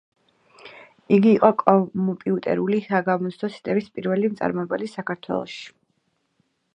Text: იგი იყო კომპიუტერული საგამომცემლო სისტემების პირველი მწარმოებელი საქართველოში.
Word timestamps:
იგი 1.17 1.29
იყო 1.33 1.49
კომპიუტერული 1.59 2.79
საგამომცემლო 2.87 3.49
სისტემების 3.57 3.91
პირველი 3.99 4.31
მწარმოებელი 4.31 4.89
საქართველოში. 4.97 5.65